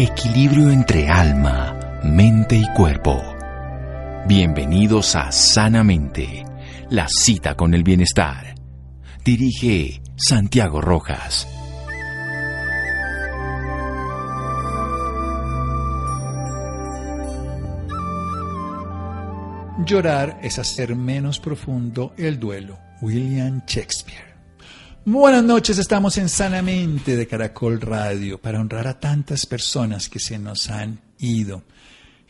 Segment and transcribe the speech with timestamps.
[0.00, 3.20] Equilibrio entre alma, mente y cuerpo.
[4.28, 6.44] Bienvenidos a Sanamente,
[6.88, 8.54] la cita con el bienestar.
[9.24, 11.48] Dirige Santiago Rojas.
[19.84, 22.78] Llorar es hacer menos profundo el duelo.
[23.00, 24.37] William Shakespeare.
[25.10, 30.38] Buenas noches, estamos en Sanamente de Caracol Radio para honrar a tantas personas que se
[30.38, 31.62] nos han ido,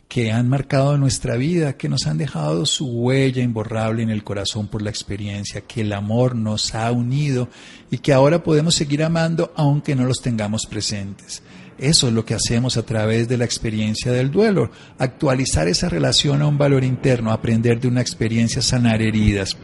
[0.07, 4.69] que han marcado nuestra vida, que nos han dejado su huella imborrable en el corazón
[4.69, 7.49] por la experiencia, que el amor nos ha unido
[7.91, 11.43] y que ahora podemos seguir amando aunque no los tengamos presentes.
[11.77, 16.41] Eso es lo que hacemos a través de la experiencia del duelo, actualizar esa relación
[16.41, 19.57] a un valor interno, aprender de una experiencia, sanar heridas.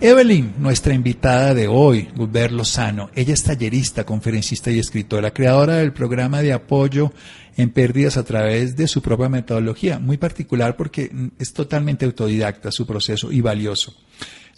[0.00, 5.94] Evelyn, nuestra invitada de hoy, Gilbert Lozano, ella es tallerista, conferencista y escritora, creadora del
[5.94, 7.14] programa de apoyo
[7.56, 12.86] en pérdidas a través de su propia metodología, muy particular porque es totalmente autodidacta su
[12.86, 13.96] proceso y valioso.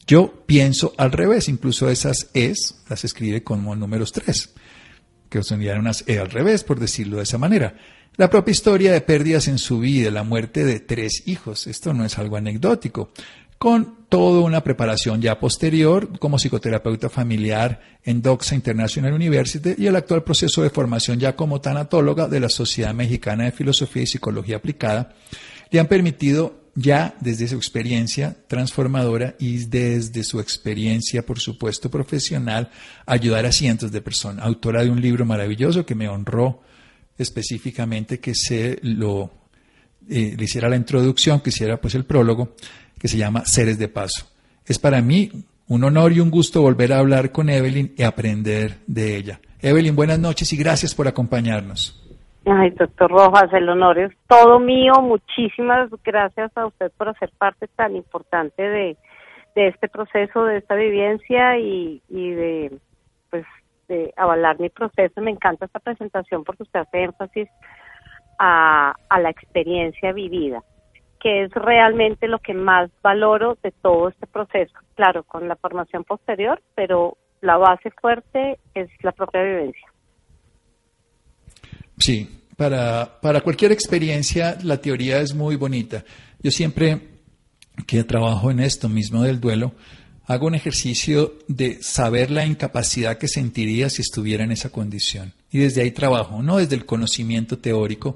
[0.09, 4.55] Yo pienso al revés, incluso esas es las escribe como números tres,
[5.29, 7.77] que serían unas E al revés, por decirlo de esa manera.
[8.17, 12.05] La propia historia de pérdidas en su vida, la muerte de tres hijos, esto no
[12.05, 13.13] es algo anecdótico
[13.59, 19.97] con toda una preparación ya posterior como psicoterapeuta familiar en Doxa International University y el
[19.97, 24.57] actual proceso de formación ya como tanatóloga de la Sociedad Mexicana de Filosofía y Psicología
[24.57, 25.13] Aplicada,
[25.71, 32.71] le han permitido ya desde su experiencia transformadora y desde su experiencia, por supuesto, profesional,
[33.05, 34.47] ayudar a cientos de personas.
[34.47, 36.63] Autora de un libro maravilloso que me honró
[37.19, 39.33] específicamente que se lo
[40.09, 42.55] eh, hiciera la introducción, que hiciera pues el prólogo,
[42.99, 44.27] que se llama Seres de Paso.
[44.67, 45.31] Es para mí
[45.69, 49.41] un honor y un gusto volver a hablar con Evelyn y aprender de ella.
[49.61, 52.05] Evelyn, buenas noches y gracias por acompañarnos.
[52.47, 54.95] Ay, doctor Rojas, el honor es todo mío.
[55.03, 58.97] Muchísimas gracias a usted por hacer parte tan importante de,
[59.55, 62.79] este proceso, de esta vivencia y, de,
[63.29, 63.45] pues,
[63.89, 65.21] de avalar mi proceso.
[65.21, 67.49] Me encanta esta presentación porque usted hace énfasis
[68.39, 70.63] a la experiencia vivida
[71.21, 74.75] que es realmente lo que más valoro de todo este proceso.
[74.95, 79.87] Claro, con la formación posterior, pero la base fuerte es la propia vivencia.
[81.99, 86.05] Sí, para, para cualquier experiencia la teoría es muy bonita.
[86.41, 87.01] Yo siempre
[87.87, 89.73] que trabajo en esto mismo del duelo,
[90.27, 95.33] hago un ejercicio de saber la incapacidad que sentiría si estuviera en esa condición.
[95.51, 98.15] Y desde ahí trabajo, no desde el conocimiento teórico,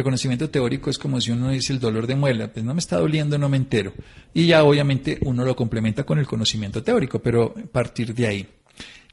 [0.00, 2.80] el conocimiento teórico es como si uno dice el dolor de muela, pues no me
[2.80, 3.92] está doliendo, no me entero.
[4.32, 8.46] Y ya obviamente uno lo complementa con el conocimiento teórico, pero partir de ahí.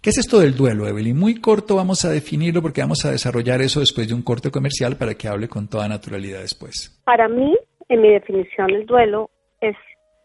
[0.02, 1.18] ¿Qué es esto del duelo, Evelyn?
[1.18, 4.98] Muy corto vamos a definirlo porque vamos a desarrollar eso después de un corte comercial
[4.98, 7.02] para que hable con toda naturalidad después.
[7.06, 7.58] Para mí,
[7.90, 9.32] en mi definición, el duelo
[9.62, 9.76] es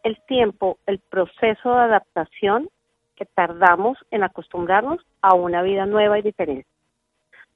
[0.05, 2.69] el tiempo, el proceso de adaptación
[3.17, 6.69] que tardamos en acostumbrarnos a una vida nueva y diferente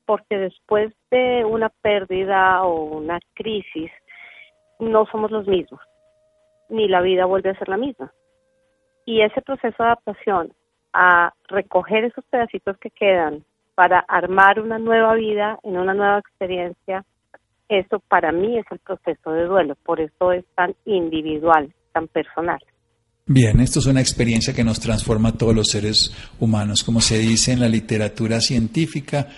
[0.07, 3.91] porque después de una pérdida o una crisis
[4.79, 5.81] no somos los mismos,
[6.69, 8.13] ni la vida vuelve a ser la misma.
[9.07, 10.53] Y ese proceso de adaptación
[10.93, 13.45] a recoger esos pedacitos que quedan
[13.75, 17.05] para armar una nueva vida en una nueva experiencia,
[17.69, 22.61] eso para mí es el proceso de duelo, por eso es tan individual, tan personal.
[23.27, 26.85] Bien, esto es una experiencia que nos transforma a todos los seres humanos.
[26.85, 29.29] Como se dice en la literatura científica,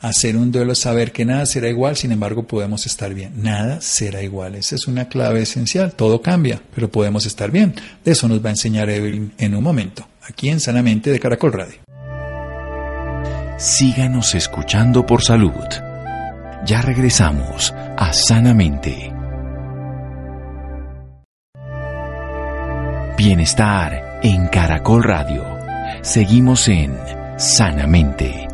[0.00, 3.42] hacer un duelo, saber que nada será igual, sin embargo podemos estar bien.
[3.42, 4.54] Nada será igual.
[4.54, 5.92] Esa es una clave esencial.
[5.92, 7.74] Todo cambia, pero podemos estar bien.
[8.04, 11.52] De eso nos va a enseñar Evelyn en un momento, aquí en Sanamente de Caracol
[11.52, 11.76] Radio.
[13.58, 15.52] Síganos escuchando por salud.
[16.66, 19.12] Ya regresamos a Sanamente.
[23.16, 25.42] Bienestar en Caracol Radio.
[26.02, 26.94] Seguimos en
[27.38, 28.46] Sanamente.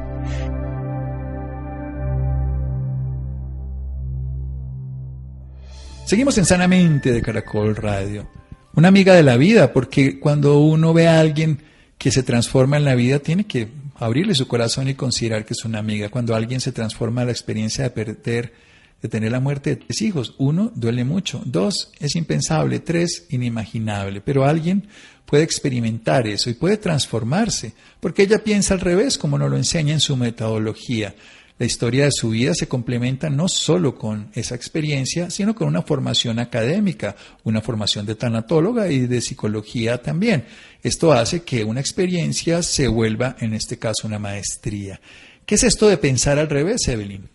[6.12, 8.28] Seguimos en Sanamente de Caracol Radio.
[8.74, 11.62] Una amiga de la vida, porque cuando uno ve a alguien
[11.96, 15.64] que se transforma en la vida, tiene que abrirle su corazón y considerar que es
[15.64, 16.10] una amiga.
[16.10, 18.52] Cuando alguien se transforma, la experiencia de perder,
[19.00, 21.40] de tener la muerte de tres hijos, uno, duele mucho.
[21.46, 22.80] Dos, es impensable.
[22.80, 24.20] Tres, inimaginable.
[24.20, 24.88] Pero alguien
[25.24, 29.94] puede experimentar eso y puede transformarse, porque ella piensa al revés, como nos lo enseña
[29.94, 31.14] en su metodología.
[31.62, 35.82] La historia de su vida se complementa no solo con esa experiencia, sino con una
[35.82, 37.14] formación académica,
[37.44, 40.42] una formación de tanatóloga y de psicología también.
[40.82, 44.98] Esto hace que una experiencia se vuelva, en este caso, una maestría.
[45.46, 47.28] ¿Qué es esto de pensar al revés, Evelyn?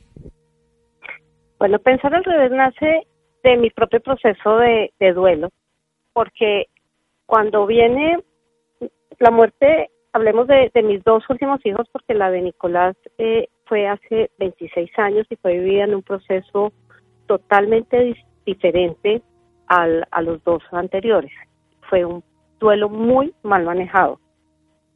[1.58, 3.08] Bueno, pensar al revés nace
[3.46, 5.52] de mi propio proceso de, duelo,
[6.12, 6.66] porque
[7.26, 8.18] cuando viene
[9.20, 14.32] la muerte, hablemos de, mis dos últimos hijos, porque la de Nicolás eh, fue hace
[14.40, 16.72] 26 años y fue vivida en un proceso
[17.28, 18.16] totalmente
[18.46, 19.22] diferente
[19.68, 21.32] al, a los dos anteriores.
[21.90, 22.24] Fue un
[22.60, 24.20] duelo muy mal manejado,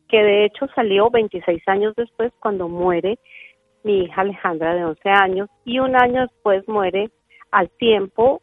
[0.08, 3.20] que de hecho salió 26 años después cuando muere
[3.84, 7.10] mi hija Alejandra de 11 años y un año después muere
[7.52, 8.42] al tiempo,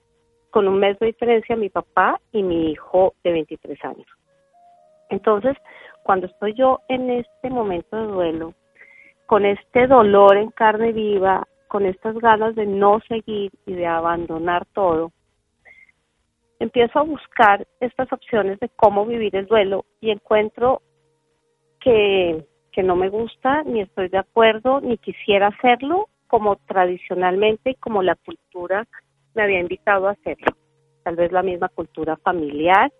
[0.50, 4.06] con un mes de diferencia, mi papá y mi hijo de 23 años.
[5.10, 5.56] Entonces,
[6.02, 8.54] cuando estoy yo en este momento de duelo,
[9.28, 14.64] con este dolor en carne viva, con estas ganas de no seguir y de abandonar
[14.72, 15.12] todo,
[16.58, 20.80] empiezo a buscar estas opciones de cómo vivir el duelo y encuentro
[21.78, 22.42] que,
[22.72, 28.02] que no me gusta, ni estoy de acuerdo, ni quisiera hacerlo como tradicionalmente y como
[28.02, 28.86] la cultura
[29.34, 30.56] me había invitado a hacerlo.
[31.02, 32.90] Tal vez la misma cultura familiar.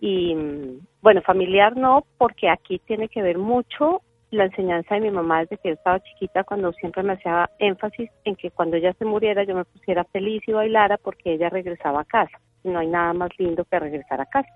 [0.00, 4.02] Y bueno, familiar no, porque aquí tiene que ver mucho
[4.36, 8.10] la enseñanza de mi mamá desde que yo estaba chiquita, cuando siempre me hacía énfasis
[8.24, 12.00] en que cuando ella se muriera yo me pusiera feliz y bailara porque ella regresaba
[12.00, 12.38] a casa.
[12.64, 14.48] No hay nada más lindo que regresar a casa.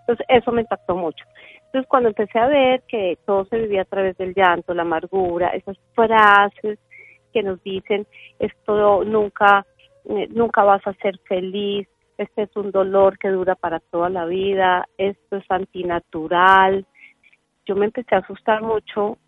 [0.00, 1.24] Entonces eso me impactó mucho.
[1.66, 5.48] Entonces cuando empecé a ver que todo se vivía a través del llanto, la amargura,
[5.48, 6.78] esas frases
[7.32, 8.06] que nos dicen
[8.38, 9.66] esto nunca,
[10.08, 11.88] eh, nunca vas a ser feliz,
[12.18, 16.86] este es un dolor que dura para toda la vida, esto es antinatural,
[17.66, 19.18] yo me empecé a asustar mucho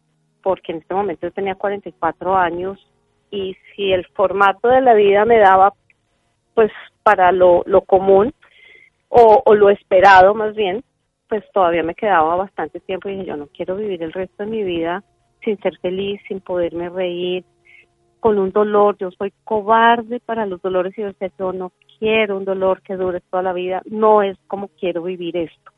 [0.42, 2.78] porque en este momento yo tenía 44 años
[3.30, 5.72] y si el formato de la vida me daba
[6.54, 6.70] pues
[7.02, 8.32] para lo, lo común
[9.08, 10.84] o, o lo esperado más bien,
[11.28, 14.50] pues todavía me quedaba bastante tiempo y dije yo no quiero vivir el resto de
[14.50, 15.02] mi vida
[15.42, 17.44] sin ser feliz, sin poderme reír,
[18.20, 22.38] con un dolor, yo soy cobarde para los dolores y yo sé, yo no quiero
[22.38, 25.73] un dolor que dure toda la vida, no es como quiero vivir esto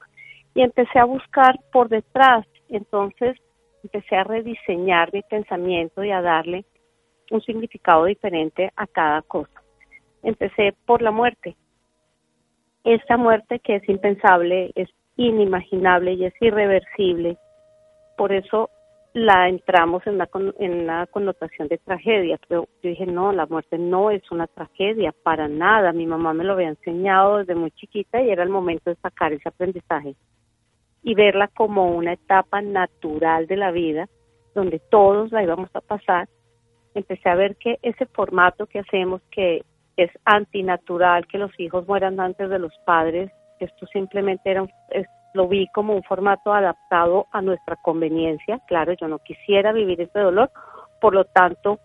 [0.56, 2.47] y empecé a buscar por detrás.
[2.70, 3.37] Entonces
[3.85, 6.64] empecé a rediseñar mi pensamiento y a darle
[7.31, 9.62] un significado diferente a cada cosa.
[10.23, 11.56] Empecé por la muerte.
[12.85, 17.37] Esta muerte que es impensable, es inimaginable y es irreversible.
[18.17, 18.70] Por eso
[19.12, 22.38] la entramos en una, en una connotación de tragedia.
[22.49, 25.93] Pero yo dije, no, la muerte no es una tragedia, para nada.
[25.93, 29.35] Mi mamá me lo había enseñado desde muy chiquita y era el momento de sacar
[29.35, 30.17] ese aprendizaje
[31.06, 34.08] y verla como una etapa natural de la vida,
[34.56, 36.29] donde todos la íbamos a pasar,
[36.97, 39.62] empecé a ver que ese formato que hacemos, que
[39.97, 43.31] es antinatural, que los hijos mueran antes de los padres,
[43.61, 44.67] esto simplemente era
[45.32, 48.58] lo vi como un formato adaptado a nuestra conveniencia.
[48.67, 50.50] Claro, yo no quisiera vivir ese dolor,
[51.00, 51.79] por lo tanto,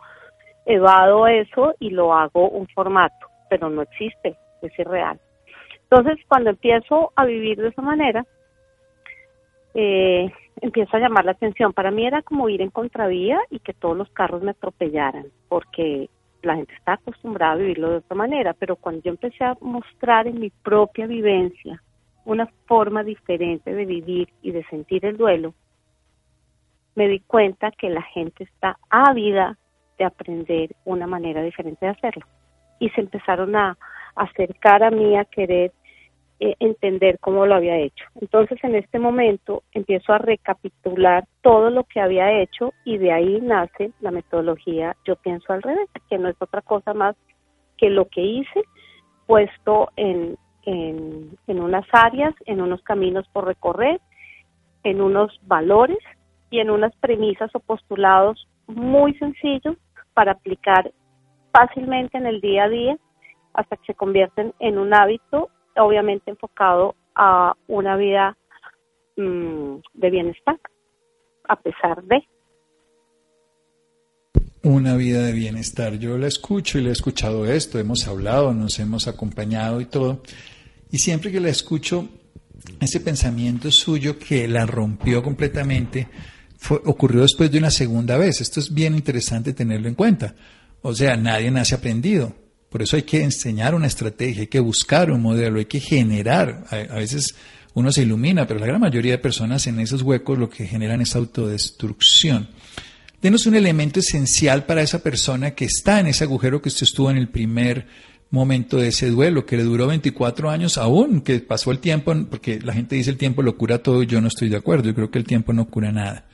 [0.66, 5.20] evado eso y lo hago un formato, pero no existe, es irreal.
[5.84, 8.26] Entonces, cuando empiezo a vivir de esa manera,
[9.74, 10.32] eh,
[10.62, 11.74] empieza a llamar la atención.
[11.74, 16.10] Para mí era como ir en contravía y que todos los carros me atropellaran, porque
[16.42, 20.28] la gente está acostumbrada a vivirlo de otra manera, pero cuando yo empecé a mostrar
[20.28, 21.82] en mi propia vivencia
[22.26, 25.54] una forma diferente de vivir y de sentir el duelo,
[26.96, 29.58] me di cuenta que la gente está ávida
[29.98, 32.26] de aprender una manera diferente de hacerlo.
[32.80, 33.78] Y se empezaron a
[34.16, 35.72] acercar a mí a querer
[36.44, 38.04] eh, entender cómo lo había hecho.
[38.20, 43.40] Entonces, en este momento empiezo a recapitular todo lo que había hecho y de ahí
[43.42, 47.16] nace la metodología Yo pienso al revés, que no es otra cosa más
[47.78, 48.64] que lo que hice
[49.28, 54.02] puesto en, en, en unas áreas, en unos caminos por recorrer,
[54.84, 56.00] en unos valores
[56.50, 59.78] y en unas premisas o postulados muy sencillos
[60.16, 60.92] para aplicar
[61.54, 62.98] fácilmente en el día a día
[63.54, 68.38] hasta que se convierten en un hábito obviamente enfocado a una vida
[69.18, 70.60] mm, de bienestar,
[71.48, 72.24] a pesar de.
[74.64, 75.98] Una vida de bienestar.
[75.98, 80.22] Yo la escucho y le he escuchado esto, hemos hablado, nos hemos acompañado y todo.
[80.92, 82.08] Y siempre que la escucho,
[82.80, 86.08] ese pensamiento suyo que la rompió completamente
[86.58, 88.40] fue, ocurrió después de una segunda vez.
[88.40, 90.36] Esto es bien interesante tenerlo en cuenta.
[90.84, 92.36] O sea, nadie nace aprendido.
[92.72, 96.64] Por eso hay que enseñar una estrategia, hay que buscar un modelo, hay que generar.
[96.70, 97.36] A, veces
[97.74, 101.02] uno se ilumina, pero la gran mayoría de personas en esos huecos lo que generan
[101.02, 102.48] es autodestrucción.
[103.22, 107.12] Denos un elemento esencial para esa persona que está en ese agujero que usted estuvo
[107.12, 107.88] en el primer
[108.30, 112.62] momento de ese duelo, que le duró 24 años aún, que pasó el tiempo, porque
[112.62, 114.96] la gente dice el tiempo lo cura todo y yo no estoy de acuerdo, yo
[114.96, 116.31] creo que el tiempo no cura nada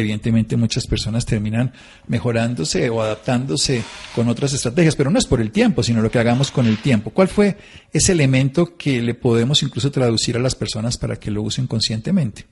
[0.00, 1.72] evidentemente muchas personas terminan
[2.08, 3.82] mejorándose o adaptándose
[4.14, 6.78] con otras estrategias, pero no es por el tiempo, sino lo que hagamos con el
[6.78, 7.10] tiempo.
[7.10, 7.56] ¿Cuál fue
[7.92, 12.44] ese elemento que le podemos incluso traducir a las personas para que lo usen conscientemente?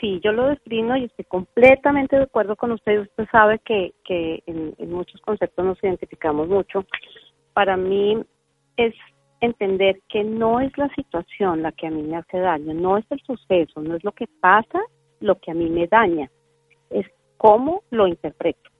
[0.00, 3.00] Sí, yo lo defino y estoy completamente de acuerdo con usted.
[3.00, 6.84] Usted sabe que, que en, en muchos conceptos nos identificamos mucho.
[7.54, 8.18] Para mí
[8.76, 8.92] es
[9.40, 13.04] entender que no es la situación la que a mí me hace daño, no es
[13.10, 14.80] el suceso, no es lo que pasa
[15.20, 16.30] lo que a mí me daña,
[16.94, 18.70] es cómo lo interpreto.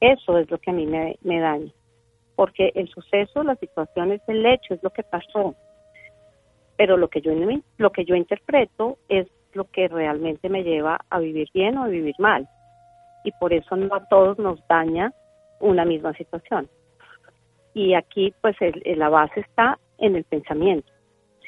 [0.00, 1.72] Eso es lo que a mí me, daña,
[2.36, 5.54] porque el suceso, la situación es el hecho, es lo que pasó,
[6.76, 7.32] pero lo que yo
[7.78, 11.88] lo que yo interpreto es lo que realmente me lleva a vivir bien o a
[11.88, 12.46] vivir mal,
[13.24, 15.12] y por eso no a todos nos daña
[15.60, 16.68] una misma situación.
[17.72, 20.92] Y aquí, pues, la base está en el pensamiento.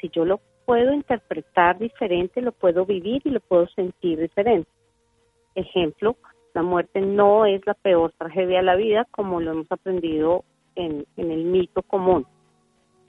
[0.01, 4.69] Si yo lo puedo interpretar diferente, lo puedo vivir y lo puedo sentir diferente.
[5.57, 6.15] Ejemplo,
[6.53, 10.43] la muerte no es la peor tragedia de la vida, como lo hemos aprendido
[10.75, 12.27] en, en el mito común,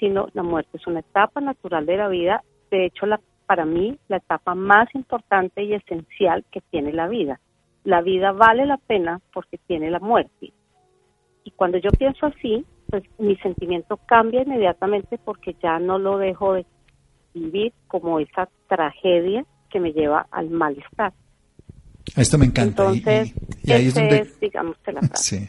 [0.01, 2.43] sino la muerte es una etapa natural de la vida.
[2.71, 7.39] De hecho, la, para mí, la etapa más importante y esencial que tiene la vida.
[7.85, 10.51] La vida vale la pena porque tiene la muerte.
[11.45, 16.55] Y cuando yo pienso así, pues mi sentimiento cambia inmediatamente porque ya no lo dejo
[16.55, 16.65] de
[17.35, 21.13] vivir como esa tragedia que me lleva al malestar.
[22.17, 22.93] Esto me encanta.
[22.93, 24.31] Entonces, y, ahí es donde...
[24.41, 25.49] digamos, la Sí.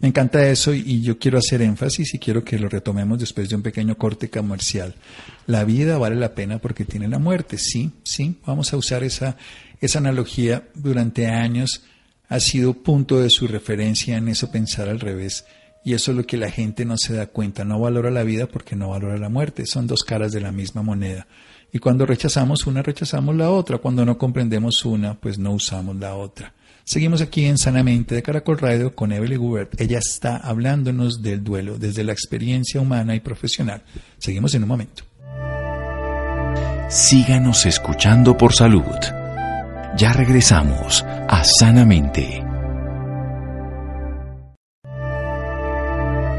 [0.00, 3.56] Me encanta eso y yo quiero hacer énfasis y quiero que lo retomemos después de
[3.56, 4.94] un pequeño corte comercial.
[5.46, 7.58] La vida vale la pena porque tiene la muerte.
[7.58, 9.36] Sí, sí, vamos a usar esa,
[9.80, 10.64] esa analogía.
[10.74, 11.84] Durante años
[12.28, 15.46] ha sido punto de su referencia en eso pensar al revés.
[15.84, 18.46] Y eso es lo que la gente no se da cuenta, no valora la vida
[18.46, 21.26] porque no valora la muerte, son dos caras de la misma moneda.
[21.74, 26.14] Y cuando rechazamos una, rechazamos la otra, cuando no comprendemos una, pues no usamos la
[26.14, 26.54] otra.
[26.84, 29.80] Seguimos aquí en Sanamente de Caracol Radio con Evelyn Gubert.
[29.80, 33.82] Ella está hablándonos del duelo desde la experiencia humana y profesional.
[34.18, 35.02] Seguimos en un momento.
[36.88, 38.84] Síganos escuchando por salud.
[39.96, 42.40] Ya regresamos a Sanamente.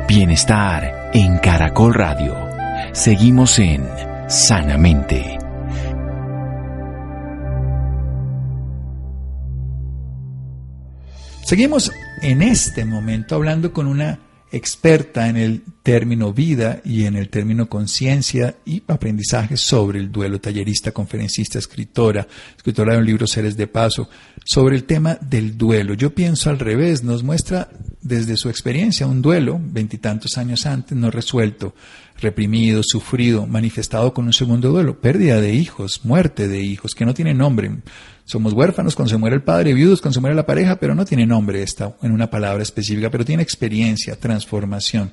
[0.07, 2.37] Bienestar en Caracol Radio.
[2.93, 5.37] Seguimos en Sanamente.
[11.43, 11.91] Seguimos
[12.23, 14.19] en este momento hablando con una
[14.51, 20.41] experta en el término vida y en el término conciencia y aprendizaje sobre el duelo,
[20.41, 22.27] tallerista, conferencista, escritora,
[22.57, 24.09] escritora de un libro Seres de Paso,
[24.43, 25.93] sobre el tema del duelo.
[25.93, 27.69] Yo pienso al revés, nos muestra
[28.05, 31.73] desde su experiencia un duelo, veintitantos años antes, no resuelto,
[32.21, 37.15] reprimido, sufrido, manifestado con un segundo duelo, pérdida de hijos, muerte de hijos, que no
[37.15, 37.71] tiene nombre.
[38.23, 41.03] Somos huérfanos cuando se muere el padre, viudos cuando se muere la pareja, pero no
[41.03, 45.11] tiene nombre esta en una palabra específica, pero tiene experiencia, transformación.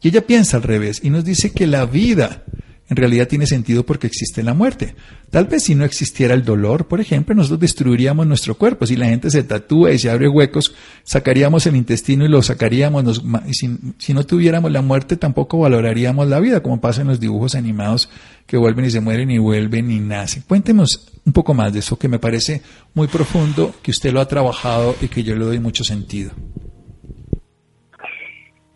[0.00, 2.44] Y ella piensa al revés y nos dice que la vida
[2.92, 4.94] en realidad tiene sentido porque existe la muerte.
[5.30, 8.84] Tal vez si no existiera el dolor, por ejemplo, nosotros destruiríamos nuestro cuerpo.
[8.84, 13.22] Si la gente se tatúa y se abre huecos, sacaríamos el intestino y lo sacaríamos.
[13.46, 17.54] y si, no tuviéramos la muerte, tampoco valoraríamos la vida, como pasa en los dibujos
[17.54, 18.10] animados
[18.46, 20.42] que vuelven y se mueren y vuelven y nacen.
[20.46, 22.60] Cuéntenos un poco más de eso que me parece
[22.92, 26.32] muy profundo, que usted lo ha trabajado y que yo le doy mucho sentido.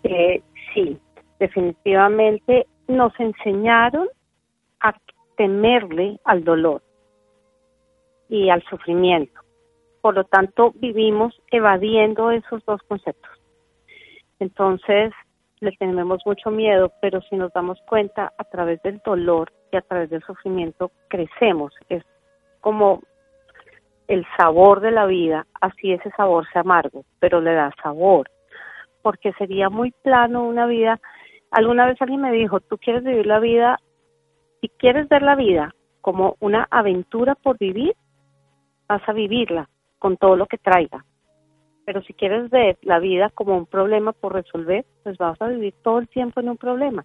[0.05, 0.41] Eh,
[0.73, 0.97] sí,
[1.39, 4.09] definitivamente nos enseñaron
[4.81, 4.95] a
[5.37, 6.83] temerle al dolor
[8.29, 9.41] y al sufrimiento.
[10.01, 13.31] Por lo tanto, vivimos evadiendo esos dos conceptos.
[14.39, 15.13] Entonces,
[15.61, 19.83] le tenemos mucho miedo, pero si nos damos cuenta, a través del dolor y a
[19.83, 21.75] través del sufrimiento crecemos.
[21.89, 22.05] Es
[22.61, 23.03] como
[24.07, 28.31] el sabor de la vida, así ese sabor sea amargo, pero le da sabor,
[29.03, 31.01] porque sería muy plano una vida
[31.51, 33.79] Alguna vez alguien me dijo, tú quieres vivir la vida,
[34.61, 37.95] si quieres ver la vida como una aventura por vivir,
[38.89, 41.05] vas a vivirla con todo lo que traiga.
[41.85, 45.75] Pero si quieres ver la vida como un problema por resolver, pues vas a vivir
[45.83, 47.05] todo el tiempo en un problema.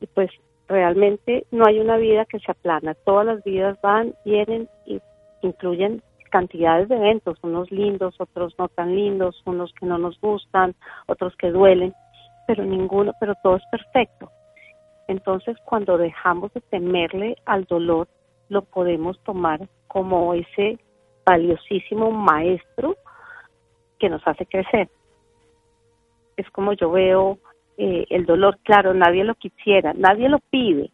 [0.00, 0.30] Y pues
[0.68, 2.94] realmente no hay una vida que se aplana.
[2.94, 5.00] Todas las vidas van, vienen y
[5.42, 10.74] incluyen cantidades de eventos, unos lindos, otros no tan lindos, unos que no nos gustan,
[11.06, 11.92] otros que duelen
[12.46, 14.30] pero ninguno, pero todo es perfecto.
[15.08, 18.08] Entonces, cuando dejamos de temerle al dolor,
[18.48, 20.78] lo podemos tomar como ese
[21.24, 22.96] valiosísimo maestro
[23.98, 24.88] que nos hace crecer.
[26.36, 27.38] Es como yo veo
[27.78, 30.90] eh, el dolor, claro, nadie lo quisiera, nadie lo pide,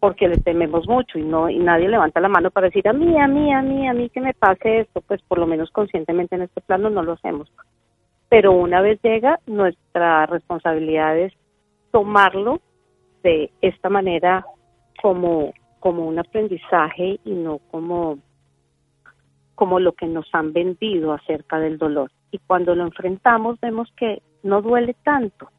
[0.00, 3.18] porque le tememos mucho y no y nadie levanta la mano para decir a mí,
[3.20, 6.34] a mí, a mí, a mí que me pase esto, pues por lo menos conscientemente
[6.34, 7.50] en este plano no lo hacemos.
[8.32, 11.34] Pero una vez llega, nuestra responsabilidad es
[11.90, 12.62] tomarlo
[13.22, 14.46] de esta manera
[15.02, 18.20] como, como un aprendizaje y no como,
[19.54, 22.10] como lo que nos han vendido acerca del dolor.
[22.30, 25.50] Y cuando lo enfrentamos vemos que no duele tanto,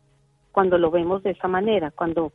[0.52, 2.32] cuando lo vemos de esa manera, cuando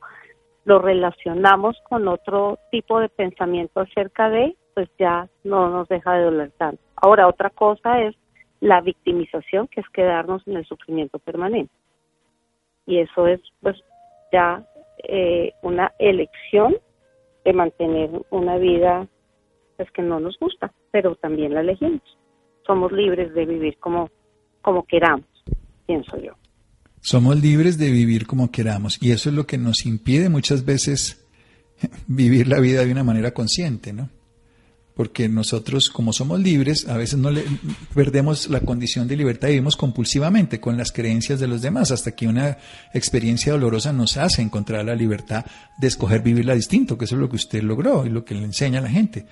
[0.64, 6.26] lo relacionamos con otro tipo de pensamiento acerca de, pues ya no nos deja de
[6.26, 6.80] doler tanto.
[6.94, 8.14] Ahora, otra cosa es
[8.60, 11.72] la victimización, que es quedarnos en el sufrimiento permanente.
[12.86, 13.76] Y eso es, pues,
[14.32, 14.64] ya
[15.04, 16.76] eh, una elección
[17.44, 19.06] de mantener una vida,
[19.76, 22.02] pues, que no nos gusta, pero también la elegimos.
[22.66, 24.10] Somos libres de vivir como,
[24.60, 25.26] como queramos,
[25.86, 26.32] pienso yo.
[27.00, 31.24] Somos libres de vivir como queramos y eso es lo que nos impide muchas veces
[32.06, 34.10] vivir la vida de una manera consciente, ¿no?
[34.98, 37.44] Porque nosotros, como somos libres, a veces no le
[37.94, 42.16] perdemos la condición de libertad y vivimos compulsivamente con las creencias de los demás, hasta
[42.16, 42.58] que una
[42.92, 45.46] experiencia dolorosa nos hace encontrar la libertad
[45.78, 48.42] de escoger vivirla distinto, que eso es lo que usted logró y lo que le
[48.42, 49.24] enseña a la gente.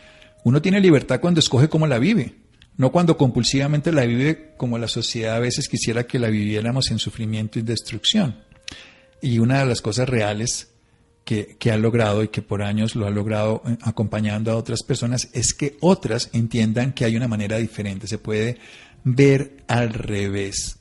[0.45, 2.47] Uno tiene libertad cuando escoge cómo la vive
[2.77, 6.99] no cuando compulsivamente la vive como la sociedad a veces quisiera que la viviéramos en
[6.99, 8.37] sufrimiento y destrucción.
[9.23, 10.76] Y una de las cosas reales
[11.27, 15.29] que, ha logrado y que por años lo ha logrado eh, acompañando a otras personas
[15.33, 18.59] es que otras entiendan que hay una manera diferente, se puede
[19.03, 20.79] ver al revés.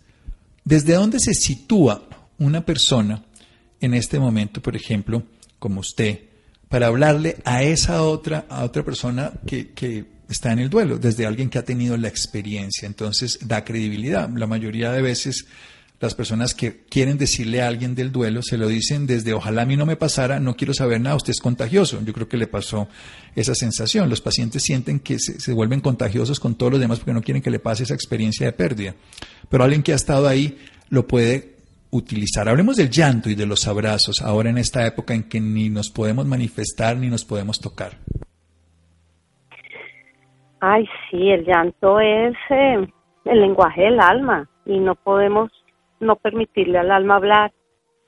[0.64, 3.26] ¿Desde dónde se sitúa una persona
[3.82, 5.24] en este momento, por ejemplo,
[5.58, 6.20] como usted,
[6.70, 11.26] para hablarle a esa otra, a otra persona que, que está en el duelo, desde
[11.26, 12.86] alguien que ha tenido la experiencia.
[12.86, 14.30] Entonces da credibilidad.
[14.30, 15.48] La mayoría de veces
[16.00, 19.66] las personas que quieren decirle a alguien del duelo se lo dicen desde ojalá a
[19.66, 22.02] mí no me pasara, no quiero saber nada, usted es contagioso.
[22.04, 22.88] Yo creo que le pasó
[23.36, 24.10] esa sensación.
[24.10, 27.50] Los pacientes sienten que se, vuelven contagiosos con todos los demás porque no quieren que
[27.50, 28.96] le pase esa experiencia de pérdida.
[29.50, 30.58] Pero alguien que ha estado ahí
[30.90, 31.56] lo puede
[31.92, 32.50] utilizar.
[32.50, 35.90] Hablemos del llanto y de los abrazos ahora en esta época en que ni nos
[35.90, 37.94] podemos manifestar ni nos podemos tocar.
[40.60, 42.88] Ay, sí, el llanto es eh,
[43.26, 45.52] el lenguaje del alma y no podemos
[46.06, 47.52] no permitirle al alma hablar.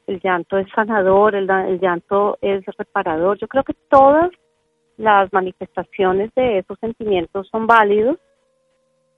[0.05, 1.47] El llanto es sanador, el,
[1.79, 3.37] llanto es reparador.
[3.37, 4.31] Yo creo que todas
[4.97, 8.17] las manifestaciones de esos sentimientos son válidos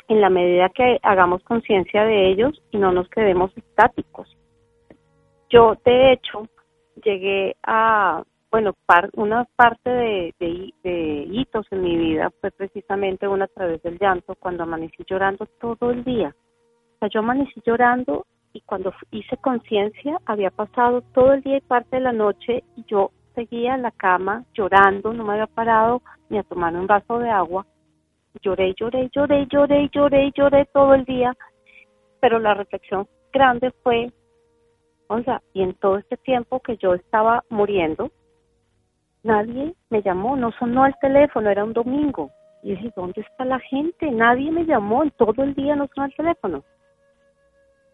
[0.07, 4.35] en la medida que hagamos conciencia de ellos y no nos quedemos estáticos.
[5.49, 6.47] Yo, de hecho,
[7.03, 8.75] llegué a bueno,
[9.13, 10.73] una parte de,
[11.31, 15.91] hitos en mi vida fue precisamente una a través del llanto, cuando amanecí llorando todo
[15.91, 16.35] el día.
[16.95, 18.25] O sea, yo amanecí llorando
[18.59, 22.83] y cuando hice conciencia había pasado todo el día y parte de la noche y
[22.87, 27.19] yo seguía en la cama llorando, no me había parado ni a tomar un vaso
[27.19, 27.65] de agua.
[28.41, 31.33] Lloré, lloré, lloré, lloré, lloré, lloré todo el día,
[32.19, 34.11] pero la reflexión grande fue,
[35.07, 38.11] o sea, y en todo este tiempo que yo estaba muriendo,
[39.23, 42.29] nadie me llamó, no sonó el teléfono, era un domingo.
[42.61, 44.11] Y dije, ¿dónde está la gente?
[44.11, 46.63] Nadie me llamó, todo el día no sonó el teléfono.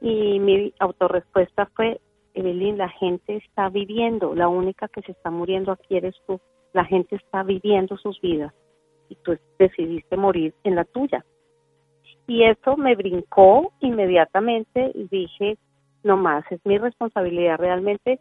[0.05, 1.99] Y mi autorrespuesta fue,
[2.35, 6.39] Evelyn, la gente está viviendo, la única que se está muriendo aquí eres tú.
[6.73, 8.53] La gente está viviendo sus vidas
[9.09, 11.25] y tú decidiste morir en la tuya.
[12.27, 15.57] Y eso me brincó inmediatamente y dije,
[16.03, 18.19] no más, es mi responsabilidad realmente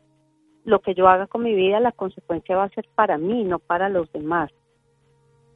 [0.65, 3.59] lo que yo haga con mi vida, la consecuencia va a ser para mí, no
[3.59, 4.51] para los demás.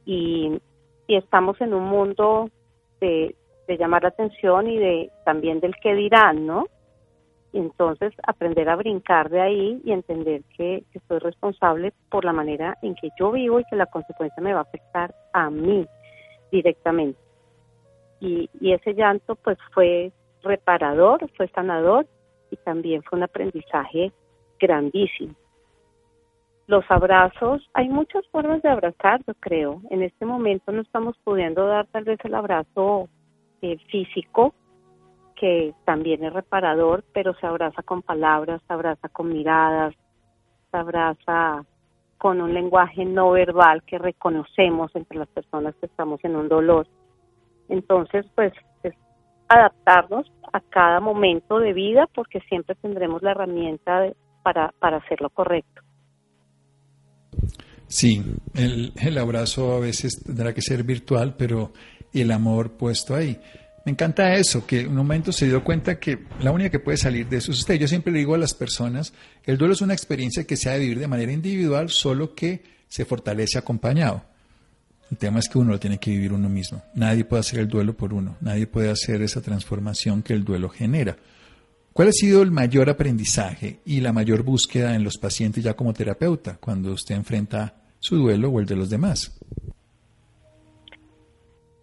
[0.05, 0.61] Y,
[1.07, 2.51] estamos en un mundo
[3.01, 3.35] de,
[3.77, 6.65] llamar la atención y de también del qué dirán, ¿no?
[7.53, 12.77] entonces aprender a brincar de ahí y entender que, que soy responsable por la manera
[12.81, 15.87] en que yo vivo y que la consecuencia me va a afectar a mí
[16.51, 17.19] directamente.
[18.19, 20.11] Y, y ese llanto pues fue
[20.43, 22.05] reparador, fue sanador
[22.51, 24.11] y también fue un aprendizaje
[24.59, 25.33] grandísimo.
[26.67, 29.81] Los abrazos, hay muchas formas de abrazar, yo creo.
[29.89, 33.09] En este momento no estamos pudiendo dar tal vez el abrazo
[33.61, 34.53] eh, físico,
[35.35, 39.93] que también es reparador, pero se abraza con palabras, se abraza con miradas,
[40.69, 41.65] se abraza
[42.17, 46.85] con un lenguaje no verbal que reconocemos entre las personas que estamos en un dolor.
[47.69, 48.51] Entonces, pues
[48.83, 48.93] es
[49.47, 54.11] adaptarnos a cada momento de vida porque siempre tendremos la herramienta
[54.43, 55.81] para, para hacer lo correcto.
[57.87, 58.21] Sí,
[58.53, 61.71] el, el abrazo a veces tendrá que ser virtual, pero
[62.13, 63.39] el amor puesto ahí.
[63.85, 66.97] Me encanta eso, que en un momento se dio cuenta que la única que puede
[66.97, 67.75] salir de eso es usted.
[67.75, 69.13] Yo siempre le digo a las personas,
[69.45, 72.61] el duelo es una experiencia que se ha de vivir de manera individual, solo que
[72.87, 74.23] se fortalece acompañado.
[75.09, 76.83] El tema es que uno lo tiene que vivir uno mismo.
[76.93, 78.37] Nadie puede hacer el duelo por uno.
[78.41, 81.17] Nadie puede hacer esa transformación que el duelo genera.
[81.93, 85.93] ¿Cuál ha sido el mayor aprendizaje y la mayor búsqueda en los pacientes ya como
[85.93, 89.31] terapeuta cuando usted enfrenta su duelo o el de los demás?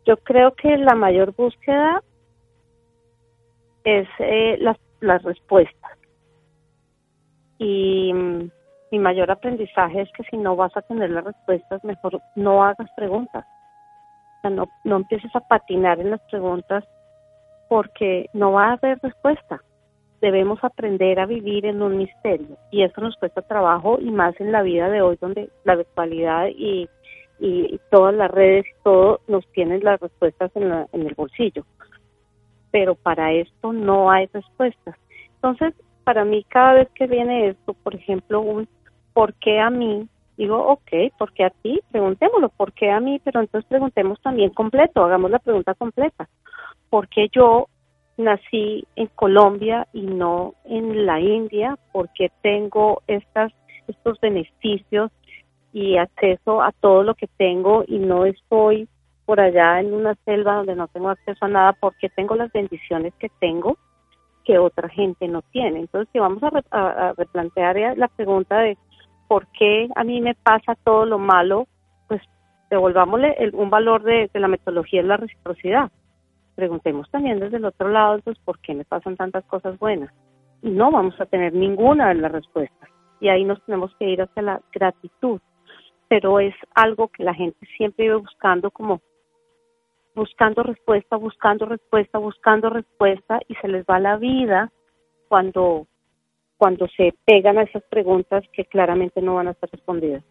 [0.07, 2.01] Yo creo que la mayor búsqueda
[3.85, 5.99] es eh, las, las respuestas.
[7.59, 8.51] Y mm,
[8.93, 12.89] mi mayor aprendizaje es que si no vas a tener las respuestas, mejor no hagas
[12.97, 13.45] preguntas.
[14.39, 16.85] O sea, no, no empieces a patinar en las preguntas
[17.69, 19.61] porque no va a haber respuesta.
[20.21, 24.53] Debemos aprender a vivir en un misterio y eso nos cuesta trabajo y más en
[24.53, 26.89] la vida de hoy donde la virtualidad y,
[27.39, 31.65] y, todas las redes todo nos tienen las respuestas en, la, en el bolsillo.
[32.71, 34.97] Pero para esto no hay respuestas.
[35.37, 38.69] Entonces, para mí cada vez que viene esto, por ejemplo, un
[39.13, 40.07] ¿por qué a mí?
[40.37, 41.81] Digo, ok, ¿por qué a ti?
[41.91, 43.19] Preguntémoslo, ¿por qué a mí?
[43.25, 46.29] Pero entonces preguntemos también completo, hagamos la pregunta completa.
[46.91, 47.69] ¿Por qué yo
[48.19, 51.79] nací en Colombia y no en la India?
[51.93, 53.53] ¿Por qué tengo estas,
[53.89, 55.11] estos beneficios
[55.77, 58.89] y acceso a todo lo que tengo y no estoy
[59.27, 61.73] por allá en una selva donde no tengo acceso a nada?
[61.75, 63.77] ¿Por qué tengo las bendiciones que tengo?
[64.47, 65.81] que otra gente no tiene.
[65.81, 68.79] Entonces, si vamos a, replantear la pregunta de
[69.27, 71.67] por qué a mí me pasa todo lo malo,
[72.07, 72.23] pues
[72.71, 75.91] devolvámosle el, un valor de, la metodología es la reciprocidad.
[76.55, 80.15] Preguntemos también desde el otro lado, pues, ¿por qué me pasan tantas cosas buenas?
[80.63, 82.89] Y no vamos a tener ninguna de las respuestas.
[83.21, 85.41] Y ahí nos tenemos que ir hacia la gratitud.
[86.09, 89.01] Pero es algo que la gente siempre vive buscando como
[90.15, 94.73] buscando respuesta, buscando respuesta, buscando respuesta y se les va la vida
[95.29, 95.87] cuando
[96.57, 100.25] cuando se pegan a esas preguntas que claramente no van a estar respondidas.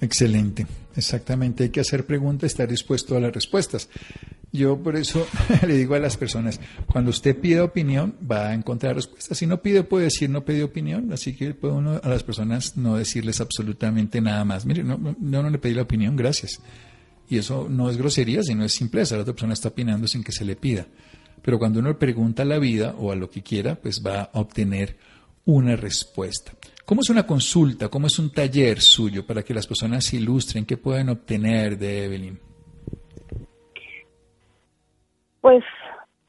[0.00, 1.64] Excelente, exactamente.
[1.64, 3.88] Hay que hacer preguntas, estar dispuesto a las respuestas.
[4.54, 5.26] Yo por eso
[5.66, 9.36] le digo a las personas, cuando usted pide opinión, va a encontrar respuestas.
[9.36, 11.12] Si no pide, puede decir no pide opinión.
[11.12, 14.64] Así que puede uno a las personas no decirles absolutamente nada más.
[14.64, 16.60] Mire, no, no, no le pedí la opinión, gracias.
[17.28, 19.16] Y eso no es grosería, sino es simpleza.
[19.16, 20.86] La otra persona está opinando sin que se le pida.
[21.42, 24.38] Pero cuando uno pregunta a la vida o a lo que quiera, pues va a
[24.38, 24.96] obtener
[25.46, 26.52] una respuesta.
[26.84, 27.88] ¿Cómo es una consulta?
[27.88, 30.64] ¿Cómo es un taller suyo para que las personas se ilustren?
[30.64, 32.53] ¿Qué pueden obtener de Evelyn?
[35.44, 35.62] Pues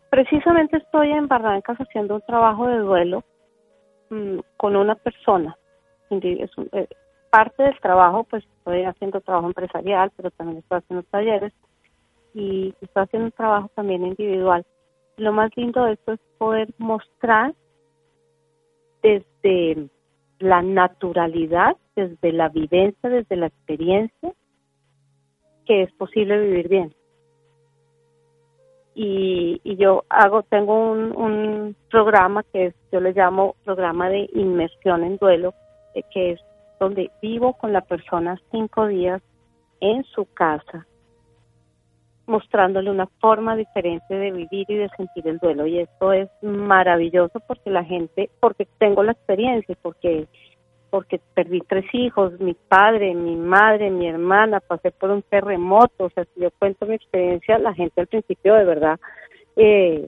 [0.10, 3.23] precisamente estoy en Barrancas haciendo un trabajo de duelo
[4.10, 5.56] mm, con una persona.
[6.10, 6.88] Eh,
[7.30, 11.54] parte del trabajo, pues estoy haciendo trabajo empresarial, pero también estoy haciendo talleres
[12.34, 14.65] y estoy haciendo un trabajo también individual
[15.15, 17.54] lo más lindo de esto es poder mostrar
[19.01, 19.88] desde
[20.39, 24.34] la naturalidad, desde la vivencia, desde la experiencia,
[25.65, 26.95] que es posible vivir bien.
[28.98, 35.04] Y, yo hago, tengo un, un programa que es, yo le llamo programa de inmersión
[35.04, 35.54] en duelo,
[35.96, 36.40] eh, que es
[36.80, 39.22] donde vivo con la persona cinco días
[39.82, 40.88] en su casa,
[42.26, 45.68] mostrándole una forma diferente de vivir y de sentir el duelo.
[45.68, 50.28] Y esto es maravilloso porque la gente, porque tengo la experiencia, porque
[50.89, 56.10] porque perdí tres hijos, mi padre, mi madre, mi hermana, pasé por un terremoto, o
[56.10, 59.00] sea, si yo cuento mi experiencia, la gente al principio de verdad
[59.56, 60.08] eh,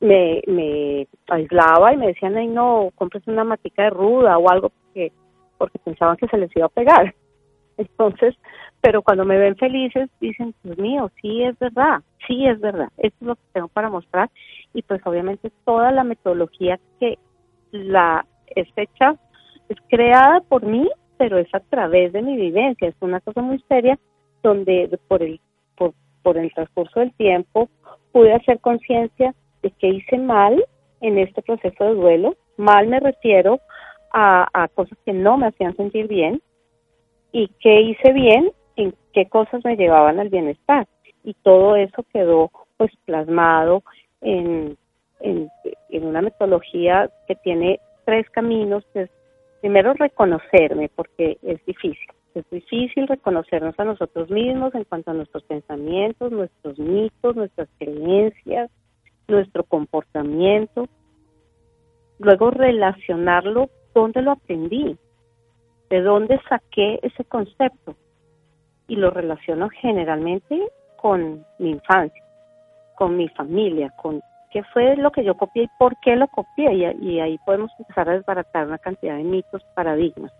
[0.00, 4.70] me, me aislaba y me decían, ay no, compres una matica de ruda o algo
[4.70, 5.12] porque,
[5.58, 7.14] porque pensaban que se les iba a pegar.
[7.76, 8.34] Entonces,
[8.80, 13.16] pero cuando me ven felices dicen, Dios mío, sí es verdad, sí es verdad, esto
[13.20, 14.30] es lo que tengo para mostrar
[14.74, 17.18] y pues obviamente toda la metodología que
[17.72, 18.24] la
[18.54, 19.14] es hecha,
[19.70, 23.58] es creada por mí, pero es a través de mi vivencia, es una cosa muy
[23.68, 23.98] seria
[24.42, 25.40] donde por el,
[25.76, 27.70] por, por el transcurso del tiempo
[28.12, 30.62] pude hacer conciencia de que hice mal
[31.00, 33.58] en este proceso de duelo, mal me refiero
[34.12, 36.42] a, a cosas que no me hacían sentir bien,
[37.32, 40.86] y qué hice bien en qué cosas me llevaban al bienestar.
[41.22, 43.82] Y todo eso quedó pues plasmado
[44.20, 44.76] en,
[45.20, 45.50] en,
[45.90, 48.84] una metodología que tiene tres caminos.
[48.94, 49.10] Es,
[49.60, 52.08] primero reconocerme, porque es difícil.
[52.34, 58.70] Es difícil reconocernos a nosotros mismos en cuanto a nuestros pensamientos, nuestros mitos, nuestras creencias,
[59.26, 60.86] nuestro comportamiento.
[62.18, 64.96] Luego relacionarlo, ¿dónde lo aprendí?
[65.88, 67.96] ¿De dónde saqué ese concepto?
[68.90, 70.60] y lo relaciono generalmente
[70.96, 72.24] con mi infancia,
[72.96, 74.20] con mi familia, con
[74.50, 76.94] qué fue lo que yo copié y por qué lo copié.
[77.00, 80.32] Y, ahí podemos empezar a desbaratar una cantidad de mitos, paradigmas.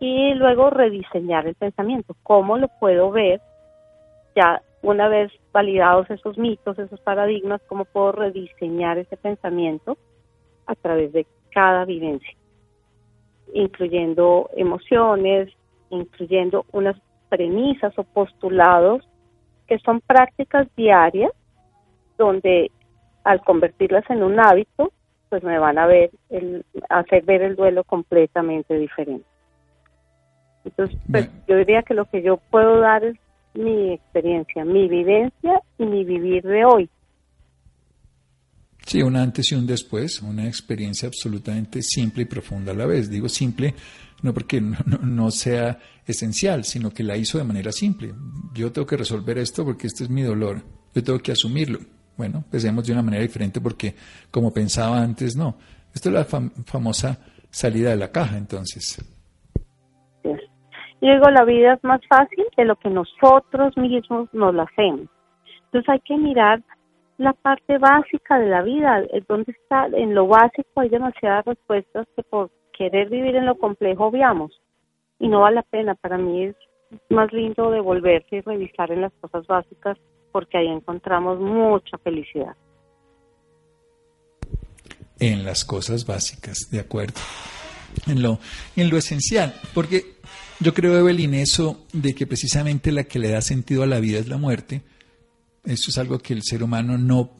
[0.00, 2.16] y luego rediseñar el pensamiento.
[2.24, 3.40] ¿Cómo lo puedo ver
[4.34, 9.96] ya una vez validados esos mitos, esos paradigmas, cómo puedo rediseñar ese pensamiento
[10.66, 12.34] a través de cada vivencia,
[13.54, 15.50] incluyendo emociones,
[15.90, 16.96] incluyendo unas
[17.28, 19.08] premisas o postulados
[19.66, 21.30] que son prácticas diarias
[22.18, 22.70] donde
[23.24, 24.92] al convertirlas en un hábito,
[25.28, 29.24] pues me van a ver el, hacer ver el duelo completamente diferente.
[30.64, 33.16] Entonces, pues, yo diría que lo que yo puedo dar es
[33.54, 36.88] mi experiencia, mi vivencia y mi vivir de hoy.
[38.86, 43.08] Sí, un antes y un después, una experiencia absolutamente simple y profunda a la vez.
[43.08, 43.74] Digo simple
[44.22, 48.14] no porque no, sea esencial, sino que la hizo de manera simple.
[48.54, 50.64] Yo tengo que resolver esto porque este es mi dolor.
[50.94, 51.80] Yo tengo que asumirlo.
[52.16, 53.94] Bueno, pensemos de una manera diferente porque
[54.30, 55.56] como pensaba antes, no.
[55.94, 57.18] Esto es la famosa
[57.50, 58.98] salida de la caja, entonces.
[60.24, 65.08] Y digo, la vida es más fácil de lo que nosotros mismos nos la hacemos.
[65.64, 66.62] Entonces hay que mirar
[67.18, 72.22] la parte básica de la vida, donde está, en lo básico hay demasiadas respuestas que
[72.22, 74.60] por querer vivir en lo complejo obviamos.
[75.18, 76.56] Y no vale la pena, para mí es
[77.10, 79.98] más lindo devolverse y revisar en las cosas básicas
[80.32, 82.56] porque ahí encontramos mucha felicidad.
[85.18, 87.20] En las cosas básicas, de acuerdo.
[88.06, 88.40] En lo,
[88.74, 90.16] en lo esencial, porque
[90.60, 94.18] yo creo, Evelyn, eso de que precisamente la que le da sentido a la vida
[94.18, 94.82] es la muerte,
[95.64, 97.32] eso es algo que el ser humano no,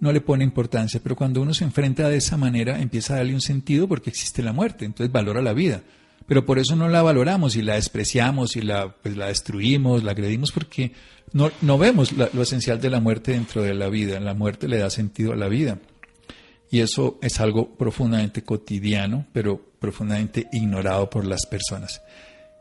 [0.00, 3.34] no le pone importancia, pero cuando uno se enfrenta de esa manera empieza a darle
[3.34, 5.82] un sentido porque existe la muerte, entonces valora la vida.
[6.30, 10.12] Pero por eso no la valoramos y la despreciamos y la, pues la destruimos, la
[10.12, 10.92] agredimos porque
[11.32, 14.20] no, no vemos lo esencial de la muerte dentro de la vida.
[14.20, 15.78] La muerte le da sentido a la vida.
[16.70, 22.00] Y eso es algo profundamente cotidiano, pero profundamente ignorado por las personas.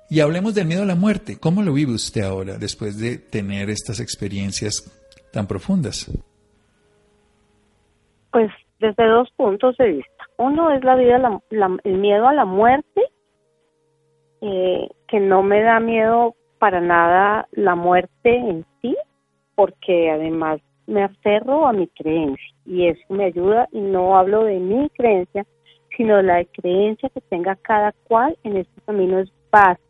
[0.09, 1.37] Y hablemos del miedo a la muerte.
[1.39, 4.83] ¿Cómo lo vive usted ahora después de tener estas experiencias
[5.31, 6.09] tan profundas?
[8.31, 10.25] Pues desde dos puntos de vista.
[10.37, 11.39] Uno es la vida,
[11.83, 13.03] el miedo a la muerte,
[14.41, 18.95] eh, que no me da miedo para nada la muerte en sí,
[19.55, 24.59] porque además me aferro a mi creencia y eso me ayuda y no hablo de
[24.59, 25.45] mi creencia,
[25.95, 29.89] sino la creencia que tenga cada cual en este camino es básico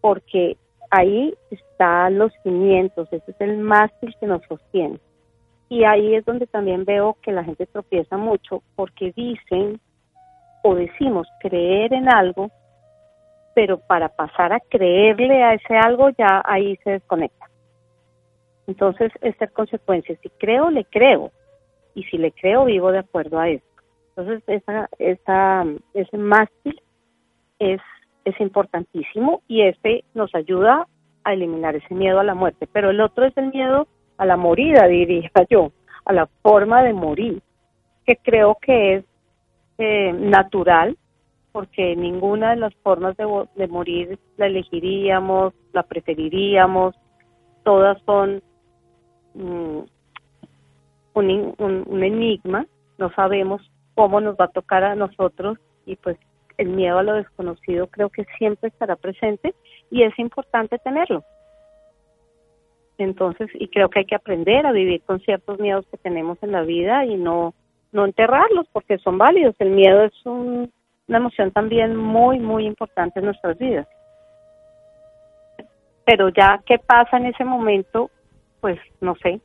[0.00, 0.56] porque
[0.90, 4.98] ahí están los cimientos, ese es el mástil que nos sostiene.
[5.68, 9.80] Y ahí es donde también veo que la gente tropieza mucho porque dicen
[10.62, 12.50] o decimos creer en algo,
[13.54, 17.46] pero para pasar a creerle a ese algo ya ahí se desconecta.
[18.66, 20.16] Entonces, esta es consecuencia.
[20.22, 21.32] Si creo, le creo.
[21.94, 23.64] Y si le creo, vivo de acuerdo a eso.
[24.10, 26.80] Entonces, esa, esa, ese mástil
[27.58, 27.80] es
[28.24, 30.86] es importantísimo y este nos ayuda
[31.24, 32.68] a eliminar ese miedo a la muerte.
[32.72, 33.86] Pero el otro es el miedo
[34.16, 35.72] a la morida, diría yo,
[36.04, 37.42] a la forma de morir,
[38.06, 39.04] que creo que es
[39.78, 40.96] eh, natural,
[41.52, 46.94] porque ninguna de las formas de, morir la elegiríamos, la preferiríamos,
[47.64, 48.42] todas son
[49.34, 49.80] mm,
[51.14, 52.66] un, un enigma,
[52.98, 53.62] no sabemos
[53.94, 56.16] cómo nos va a tocar a nosotros y pues
[56.56, 59.54] el miedo a lo desconocido creo que siempre estará presente
[59.90, 61.24] y es importante tenerlo.
[62.98, 66.52] Entonces, y creo que hay que aprender a vivir con ciertos miedos que tenemos en
[66.52, 67.54] la vida y no,
[67.92, 69.54] no enterrarlos porque son válidos.
[69.58, 70.12] El miedo es
[71.10, 73.86] una emoción también muy, muy importante en nuestras vidas.
[76.04, 78.10] Pero ya qué pasa en ese momento,
[78.60, 79.40] pues no sé,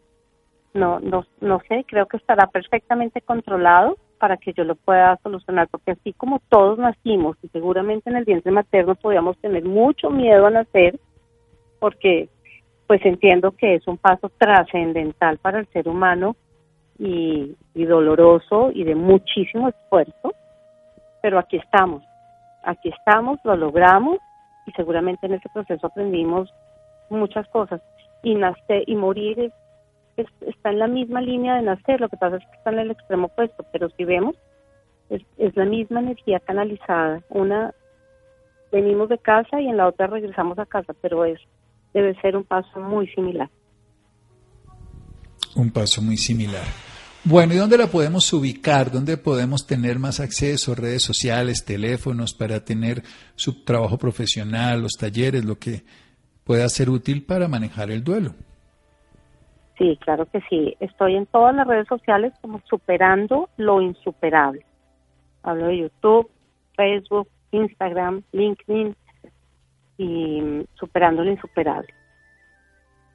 [0.75, 5.67] no, no, no sé, creo que estará perfectamente controlado para que yo lo pueda solucionar,
[5.69, 10.45] porque así como todos nacimos y seguramente en el vientre materno podíamos tener mucho miedo
[10.45, 10.99] a nacer,
[11.79, 12.29] porque
[12.85, 16.35] pues entiendo que es un paso trascendental para el ser humano
[16.99, 20.34] y, y doloroso y de muchísimo esfuerzo,
[21.25, 22.03] pero aquí estamos,
[22.61, 24.19] aquí estamos, lo logramos
[24.67, 26.53] y seguramente en ese proceso aprendimos
[27.09, 27.81] muchas cosas
[28.21, 29.51] y nacer y morir
[30.17, 32.77] es está en la misma línea de nacer, lo que pasa es que está en
[32.77, 34.35] el extremo opuesto, pero si vemos,
[35.09, 37.23] es, es la misma energía canalizada.
[37.29, 37.73] Una
[38.71, 41.39] venimos de casa y en la otra regresamos a casa, pero es
[41.95, 43.49] debe ser un paso muy similar.
[45.55, 46.67] Un paso muy similar.
[47.27, 48.91] Bueno, ¿y dónde la podemos ubicar?
[48.91, 50.75] ¿Dónde podemos tener más acceso?
[50.75, 53.01] Redes sociales, teléfonos para tener
[53.35, 55.81] su trabajo profesional, los talleres, lo que
[56.43, 58.35] pueda ser útil para manejar el duelo.
[59.79, 60.75] Sí, claro que sí.
[60.79, 64.63] Estoy en todas las redes sociales como superando lo insuperable.
[65.41, 66.29] Hablo de YouTube,
[66.75, 68.95] Facebook, Instagram, LinkedIn,
[69.97, 71.93] y Superando lo Insuperable.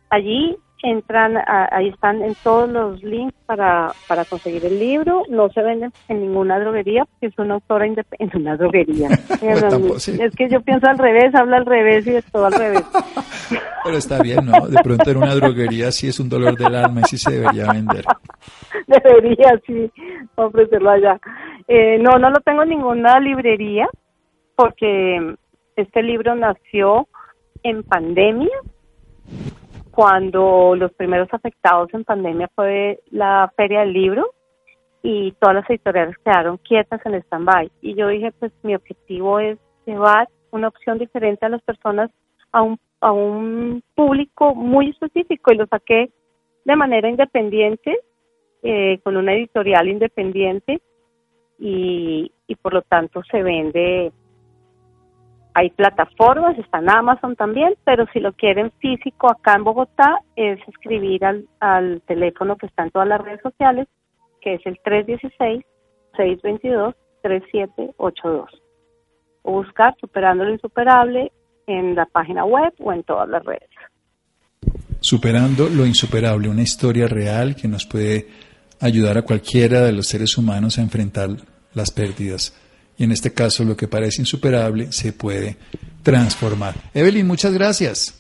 [0.09, 5.23] Allí entran, ahí están en todos los links para, para conseguir el libro.
[5.29, 8.37] No se vende en ninguna droguería porque es una autora independiente.
[8.37, 9.09] En una droguería.
[10.21, 12.85] Es que yo pienso al revés, habla al revés y es todo al revés.
[13.85, 14.67] Pero está bien, ¿no?
[14.69, 17.73] De pronto en una droguería sí es un dolor del alma y sí se debería
[17.73, 18.05] vender.
[18.87, 19.91] Debería, sí,
[20.35, 21.19] ofrecerlo allá.
[21.67, 23.89] Eh, no, no lo tengo en ninguna librería
[24.57, 25.35] porque
[25.77, 27.09] este libro nació
[27.63, 28.51] en pandemia
[30.01, 34.31] cuando los primeros afectados en pandemia fue la Feria del Libro
[35.03, 37.71] y todas las editoriales quedaron quietas en stand-by.
[37.83, 42.11] Y yo dije, pues mi objetivo es llevar una opción diferente a las personas
[42.51, 46.09] a un, a un público muy específico y lo saqué
[46.65, 47.99] de manera independiente,
[48.63, 50.81] eh, con una editorial independiente
[51.59, 54.13] y, y por lo tanto se vende
[55.55, 60.61] hay plataformas, está en Amazon también, pero si lo quieren físico acá en Bogotá es
[60.69, 63.89] escribir al, al teléfono que está en todas las redes sociales,
[64.41, 64.79] que es el
[66.15, 68.47] 316-622-3782.
[69.43, 71.33] O buscar Superando lo Insuperable
[71.67, 73.69] en la página web o en todas las redes.
[75.01, 78.29] Superando lo Insuperable, una historia real que nos puede
[78.81, 81.31] ayudar a cualquiera de los seres humanos a enfrentar
[81.75, 82.55] las pérdidas
[83.01, 85.57] y en este caso lo que parece insuperable se puede
[86.03, 86.75] transformar.
[86.93, 88.15] Evelyn, muchas gracias.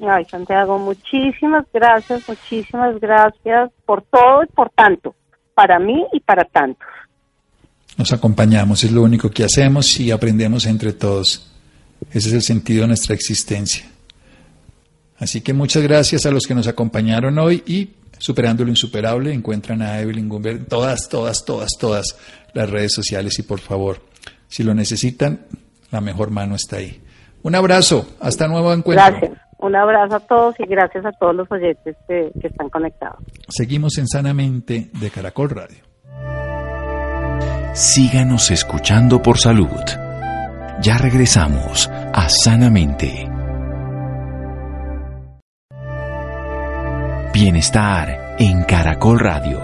[0.00, 5.14] Ay, Santiago, muchísimas gracias, muchísimas gracias por todo y por tanto,
[5.54, 6.88] para mí y para tantos.
[7.96, 11.48] Nos acompañamos, es lo único que hacemos y aprendemos entre todos.
[12.10, 13.86] Ese es el sentido de nuestra existencia.
[15.20, 19.80] Así que muchas gracias a los que nos acompañaron hoy y Superando lo Insuperable encuentran
[19.80, 22.16] a Evelyn Gumber todas, todas, todas, todas
[22.58, 24.00] las redes sociales y por favor,
[24.48, 25.46] si lo necesitan,
[25.92, 27.00] la mejor mano está ahí.
[27.42, 29.04] Un abrazo, hasta nuevo encuentro.
[29.06, 33.18] Gracias, un abrazo a todos y gracias a todos los oyentes que, que están conectados.
[33.48, 35.78] Seguimos en Sanamente de Caracol Radio.
[37.74, 39.68] Síganos escuchando por salud.
[40.82, 43.28] Ya regresamos a Sanamente.
[47.32, 49.60] Bienestar en Caracol Radio.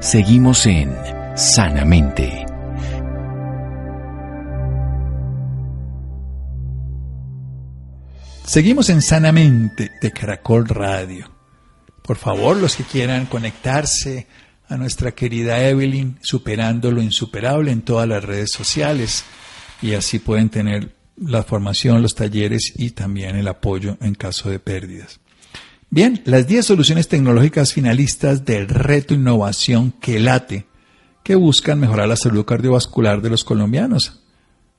[0.00, 2.46] Seguimos en sanamente.
[8.44, 11.30] Seguimos en Sanamente de Caracol Radio.
[12.02, 14.26] Por favor, los que quieran conectarse
[14.68, 19.24] a nuestra querida Evelyn, superando lo insuperable en todas las redes sociales
[19.80, 24.58] y así pueden tener la formación, los talleres y también el apoyo en caso de
[24.58, 25.20] pérdidas.
[25.88, 30.66] Bien, las 10 soluciones tecnológicas finalistas del reto innovación que late
[31.30, 34.20] que buscan mejorar la salud cardiovascular de los colombianos.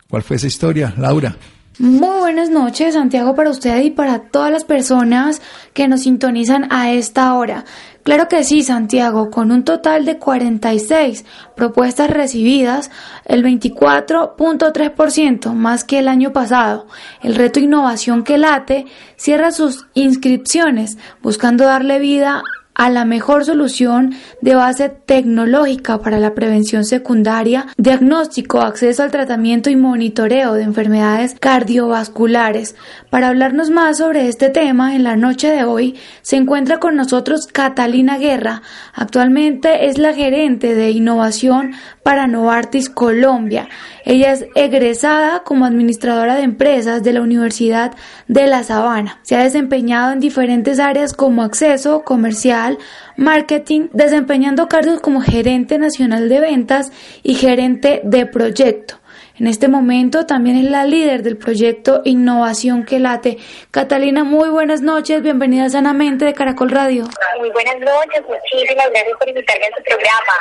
[0.10, 1.38] ¿Cuál fue esa historia, Laura?
[1.80, 5.42] Muy buenas noches, Santiago, para usted y para todas las personas
[5.74, 7.64] que nos sintonizan a esta hora.
[8.04, 11.24] Claro que sí, Santiago, con un total de 46
[11.56, 12.92] propuestas recibidas,
[13.24, 16.86] el 24.3% más que el año pasado.
[17.22, 24.16] El reto Innovación que late cierra sus inscripciones buscando darle vida a la mejor solución
[24.42, 31.36] de base tecnológica para la prevención secundaria, diagnóstico, acceso al tratamiento y monitoreo de enfermedades
[31.40, 32.76] cardiovasculares.
[33.10, 37.48] Para hablarnos más sobre este tema, en la noche de hoy se encuentra con nosotros
[37.48, 38.62] Catalina Guerra.
[38.94, 41.74] Actualmente es la gerente de innovación
[42.04, 43.70] para Novartis Colombia.
[44.06, 47.94] Ella es egresada como administradora de empresas de la Universidad
[48.28, 49.20] de La Sabana.
[49.24, 52.78] Se ha desempeñado en diferentes áreas como acceso, comercial,
[53.18, 56.92] marketing, desempeñando cargos como gerente nacional de ventas
[57.24, 59.01] y gerente de proyecto.
[59.40, 63.38] En este momento también es la líder del proyecto Innovación que late.
[63.72, 67.06] Catalina, muy buenas noches, bienvenida Sanamente de Caracol Radio.
[67.40, 70.34] Muy buenas noches, muchísimas gracias por invitarme a su programa.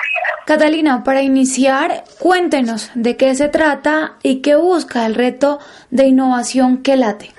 [0.44, 5.60] Catalina, para iniciar, cuéntenos de qué se trata y qué busca el reto
[5.90, 7.30] de innovación que late.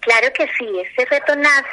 [0.00, 1.68] Claro que sí, este reto nace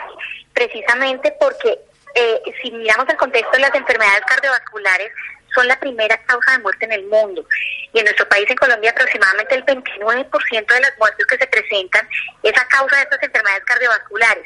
[0.54, 1.78] precisamente porque
[2.16, 5.12] eh, si miramos el contexto de las enfermedades cardiovasculares,
[5.56, 7.46] son la primera causa de muerte en el mundo.
[7.94, 12.08] Y en nuestro país, en Colombia, aproximadamente el 29% de las muertes que se presentan
[12.44, 14.46] es a causa de estas enfermedades cardiovasculares.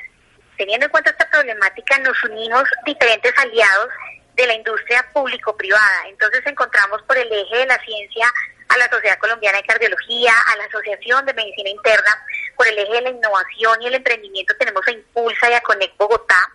[0.57, 3.89] Teniendo en cuenta esta problemática, nos unimos diferentes aliados
[4.36, 6.07] de la industria público-privada.
[6.10, 8.32] Entonces encontramos por el eje de la ciencia
[8.70, 12.93] a la Sociedad Colombiana de Cardiología, a la Asociación de Medicina Interna, por el eje
[12.93, 16.51] de la innovación y el emprendimiento tenemos a Impulsa y a Conect Bogotá,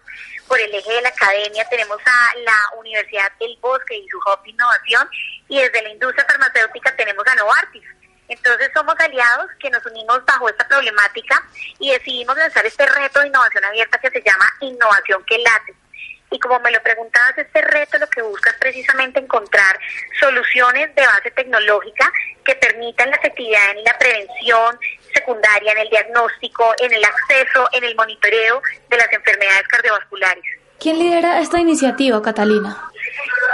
[0.46, 4.46] por el eje de la academia tenemos a la Universidad del Bosque y su Hub
[4.46, 5.08] Innovación
[5.48, 7.84] y desde la industria farmacéutica tenemos a Novartis.
[8.28, 11.42] Entonces somos aliados que nos unimos bajo esta problemática
[11.78, 15.74] y decidimos lanzar este reto de innovación abierta que se llama Innovación que late.
[16.30, 19.78] Y como me lo preguntabas, este reto lo que busca es precisamente encontrar
[20.18, 22.10] soluciones de base tecnológica
[22.44, 24.78] que permitan la efectividad en la prevención
[25.14, 30.44] secundaria, en el diagnóstico, en el acceso, en el monitoreo de las enfermedades cardiovasculares.
[30.78, 32.90] ¿Quién lidera esta iniciativa, Catalina?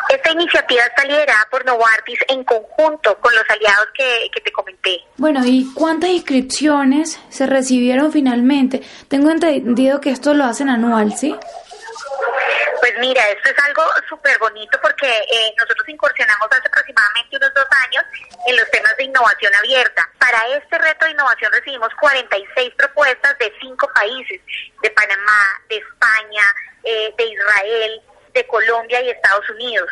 [0.08, 4.98] Esta iniciativa está liderada por Novartis en conjunto con los aliados que, que, te comenté.
[5.16, 8.82] Bueno, ¿y cuántas inscripciones se recibieron finalmente?
[9.06, 11.36] Tengo entendido que esto lo hacen anual, ¿sí?
[12.80, 17.66] Pues mira, esto es algo súper bonito porque eh, nosotros incursionamos hace aproximadamente unos dos
[17.86, 18.04] años
[18.46, 20.08] en los temas de innovación abierta.
[20.18, 24.40] Para este reto de innovación recibimos 46 propuestas de cinco países,
[24.82, 26.42] de Panamá, de España,
[26.84, 28.02] eh, de Israel,
[28.32, 29.88] de Colombia y Estados Unidos.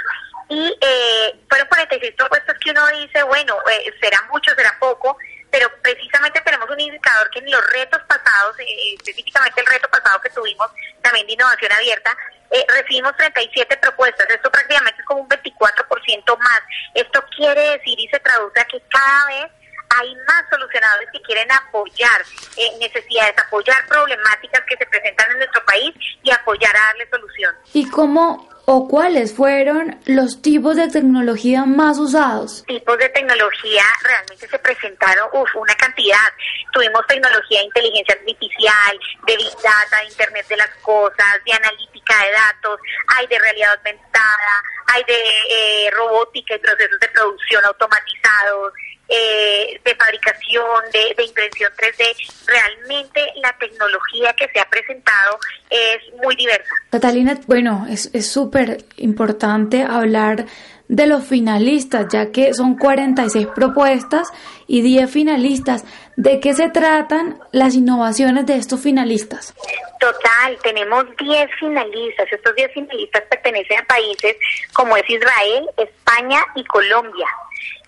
[0.49, 5.17] Y eh, fueron 46 propuestas que uno dice, bueno, eh, será mucho, será poco,
[5.51, 10.21] pero precisamente tenemos un indicador que en los retos pasados, eh, específicamente el reto pasado
[10.21, 10.69] que tuvimos
[11.03, 12.17] también de innovación abierta,
[12.51, 16.61] eh, recibimos 37 propuestas, esto prácticamente es como un 24% más.
[16.95, 19.53] Esto quiere decir y se traduce a que cada vez
[19.99, 22.23] hay más solucionadores que quieren apoyar
[22.57, 27.55] eh, necesidades, apoyar problemáticas que se presentan en nuestro país y apoyar a darle solución.
[27.73, 32.65] ¿Y cómo o cuáles fueron los tipos de tecnología más usados?
[32.67, 36.31] Tipos de tecnología realmente se presentaron, uf, una cantidad.
[36.71, 42.15] Tuvimos tecnología de inteligencia artificial, de Big Data, de Internet de las Cosas, de analítica
[42.23, 42.79] de datos,
[43.17, 48.75] hay de realidad aumentada, hay de eh, robótica y procesos de producción automatizados,
[49.09, 52.47] eh, de fabricación, de, de, impresión 3D.
[52.47, 55.39] Realmente la tecnología que se ha presentado
[55.71, 56.71] es muy diversa.
[56.91, 60.47] Catalina, bueno, es súper importante hablar
[60.89, 64.29] de los finalistas, ya que son 46 propuestas
[64.67, 65.85] y 10 finalistas.
[66.17, 69.55] ¿De qué se tratan las innovaciones de estos finalistas?
[70.01, 72.27] Total, tenemos 10 finalistas.
[72.33, 74.37] Estos 10 finalistas pertenecen a países
[74.73, 77.27] como es Israel, España y Colombia.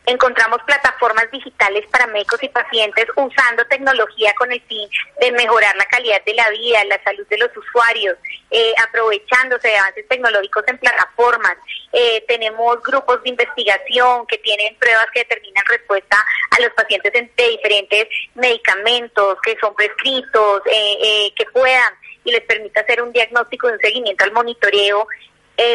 [0.06, 4.88] Encontramos plataformas digitales para médicos y pacientes usando tecnología con el fin
[5.20, 8.16] de mejorar la calidad de la vida, la salud de los usuarios,
[8.50, 11.56] eh, aprovechándose de avances tecnológicos en plataformas.
[11.92, 16.16] Eh, tenemos grupos de investigación que tienen pruebas que determinan respuesta
[16.50, 21.94] a los pacientes de diferentes medicamentos que son prescritos, eh, que puedan
[22.24, 25.06] y les permita hacer un diagnóstico y un seguimiento al monitoreo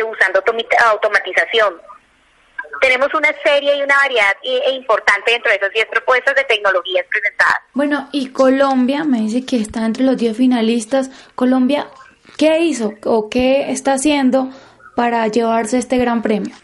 [0.07, 0.43] usando
[0.87, 1.79] automatización
[2.81, 7.05] tenemos una serie y una variedad e importante dentro de esas 10 propuestas de tecnologías
[7.09, 7.59] presentadas.
[7.73, 11.09] Bueno, y Colombia me dice que está entre los 10 finalistas.
[11.35, 11.87] Colombia,
[12.37, 14.49] ¿qué hizo o qué está haciendo
[14.95, 16.55] para llevarse este gran premio?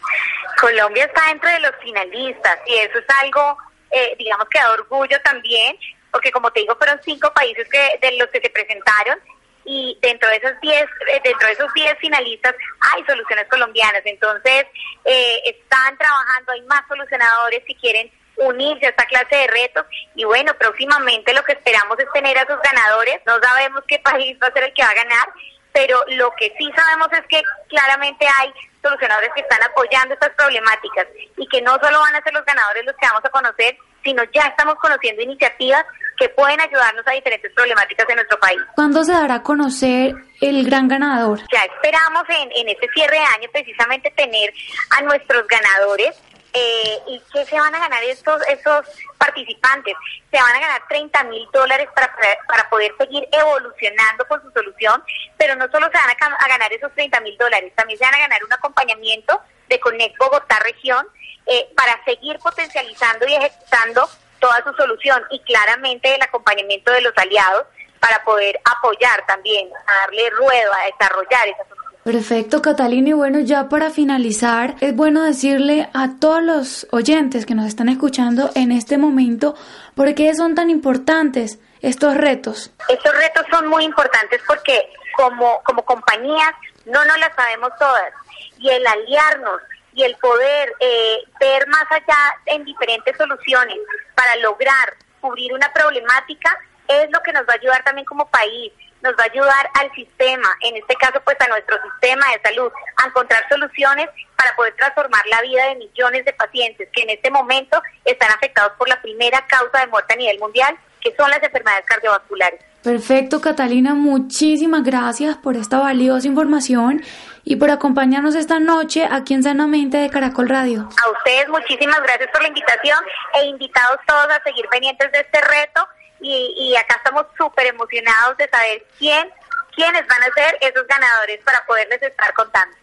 [0.60, 3.58] Colombia está entre los finalistas y eso es algo,
[3.90, 5.76] eh, digamos que da orgullo también,
[6.12, 9.18] porque como te digo, fueron cinco países que, de los que se presentaron
[9.64, 12.54] y dentro de esos 10 eh, dentro de esos 10 finalistas
[12.92, 14.02] hay soluciones colombianas.
[14.04, 14.66] Entonces
[15.04, 19.86] eh, están trabajando hay más solucionadores que quieren unirse a esta clase de retos.
[20.14, 23.20] Y bueno próximamente lo que esperamos es tener a esos ganadores.
[23.26, 25.28] No sabemos qué país va a ser el que va a ganar
[25.72, 28.52] pero lo que sí sabemos es que claramente hay
[28.82, 31.06] solucionadores que están apoyando estas problemáticas
[31.36, 34.22] y que no solo van a ser los ganadores los que vamos a conocer sino
[34.34, 35.84] ya estamos conociendo iniciativas
[36.22, 38.60] que pueden ayudarnos a diferentes problemáticas en nuestro país.
[38.76, 41.40] ¿Cuándo se dará a conocer el gran ganador?
[41.52, 44.54] Ya esperamos en, en este cierre de año precisamente tener
[44.90, 46.16] a nuestros ganadores
[46.54, 49.94] eh, ¿Y qué se van a ganar estos, esos participantes?
[50.30, 52.14] Se van a ganar 30 mil dólares para,
[52.46, 55.02] para poder seguir evolucionando con su solución,
[55.38, 58.16] pero no solo se van a, a ganar esos 30 mil dólares, también se van
[58.16, 61.06] a ganar un acompañamiento de Conect Bogotá Región
[61.46, 64.10] eh, para seguir potencializando y ejecutando
[64.42, 67.64] toda su solución y claramente el acompañamiento de los aliados
[68.00, 71.92] para poder apoyar también, a darle ruedo, a desarrollar esa solución.
[72.02, 73.10] Perfecto, Catalina.
[73.10, 77.88] Y bueno, ya para finalizar, es bueno decirle a todos los oyentes que nos están
[77.88, 79.54] escuchando en este momento
[79.94, 82.72] por qué son tan importantes estos retos.
[82.88, 86.52] Estos retos son muy importantes porque como, como compañías
[86.86, 88.12] no nos las sabemos todas
[88.58, 89.60] y el aliarnos
[89.94, 93.78] y el poder eh, ver más allá en diferentes soluciones
[94.14, 98.72] para lograr cubrir una problemática es lo que nos va a ayudar también como país,
[99.02, 102.70] nos va a ayudar al sistema, en este caso pues a nuestro sistema de salud,
[102.96, 107.30] a encontrar soluciones para poder transformar la vida de millones de pacientes que en este
[107.30, 111.42] momento están afectados por la primera causa de muerte a nivel mundial, que son las
[111.42, 112.60] enfermedades cardiovasculares.
[112.82, 117.02] Perfecto, Catalina, muchísimas gracias por esta valiosa información
[117.44, 120.88] y por acompañarnos esta noche aquí en Sanamente de Caracol Radio.
[121.02, 122.98] A ustedes muchísimas gracias por la invitación
[123.34, 125.86] e invitados todos a seguir pendientes de este reto.
[126.20, 129.28] Y, y acá estamos súper emocionados de saber quién,
[129.74, 132.76] quiénes van a ser esos ganadores para poderles estar contando.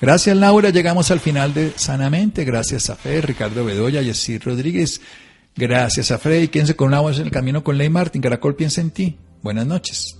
[0.00, 5.00] Gracias Laura, llegamos al final de Sanamente, gracias a Fe, Ricardo Bedoya, Yesir Rodríguez,
[5.56, 8.80] gracias a Freddy, quédense con una voz en el camino con Ley Martín, Caracol piensa
[8.80, 10.18] en ti, buenas noches.